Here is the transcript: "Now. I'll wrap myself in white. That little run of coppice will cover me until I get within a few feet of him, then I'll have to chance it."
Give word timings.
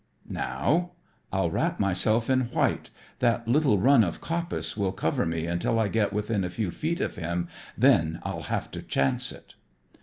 "Now. 0.27 0.93
I'll 1.31 1.51
wrap 1.51 1.79
myself 1.79 2.27
in 2.27 2.45
white. 2.53 2.89
That 3.19 3.47
little 3.47 3.77
run 3.77 4.03
of 4.03 4.19
coppice 4.19 4.75
will 4.75 4.93
cover 4.93 5.27
me 5.27 5.45
until 5.45 5.77
I 5.77 5.89
get 5.89 6.11
within 6.11 6.43
a 6.43 6.49
few 6.49 6.71
feet 6.71 7.01
of 7.01 7.17
him, 7.17 7.47
then 7.77 8.19
I'll 8.23 8.41
have 8.49 8.71
to 8.71 8.81
chance 8.81 9.31
it." 9.31 9.53